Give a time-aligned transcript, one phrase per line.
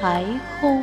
[0.00, 0.79] 台风